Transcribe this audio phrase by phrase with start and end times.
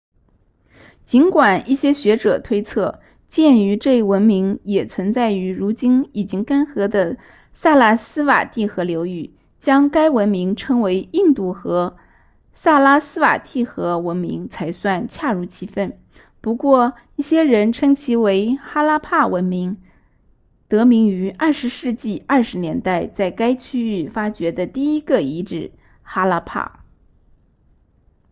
[1.05, 7.19] 尽管一些学者推测鉴于这一文明也存在于如今已然干涸的
[7.53, 11.97] 萨拉斯瓦蒂河流域将该文明称为印度河
[12.51, 15.99] 萨拉斯瓦蒂河文明才算恰如其分
[16.41, 19.77] 不过一些人称其为哈拉帕文明
[20.67, 26.83] 得名于20世纪20年代在该区域发掘的第一个遗址哈拉帕